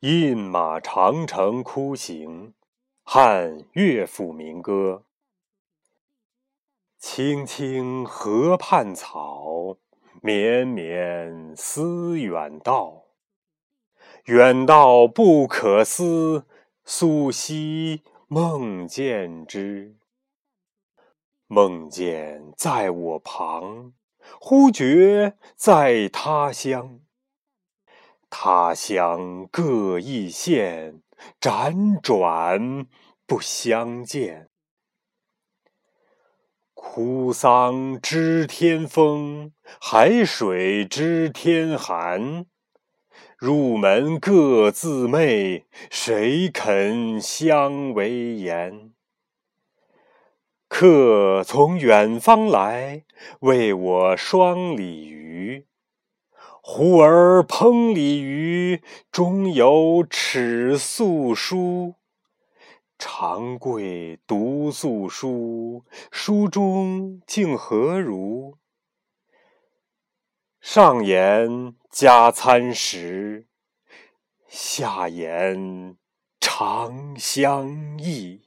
[0.00, 2.52] 饮马长城哭行，
[3.02, 5.04] 汉乐府民歌。
[6.98, 9.78] 青青河畔草，
[10.20, 13.04] 绵绵思远道。
[14.26, 16.44] 远道不可思，
[16.84, 19.96] 夙昔梦见之。
[21.46, 23.94] 梦见在我旁，
[24.38, 27.00] 忽觉在他乡。
[28.38, 31.00] 他乡各异县，
[31.40, 32.86] 辗转
[33.26, 34.50] 不相见。
[36.74, 42.44] 哭丧知天风，海水知天寒。
[43.38, 48.92] 入门各自媚，谁肯相为言？
[50.68, 53.06] 客从远方来，
[53.40, 55.15] 为我双鲤鱼。
[56.68, 61.94] 呼儿烹鲤鱼，中有尺素书。
[62.98, 68.56] 长贵读素书，书中竟何如？
[70.60, 73.46] 上言加餐食，
[74.48, 75.96] 下言
[76.40, 78.45] 长相忆。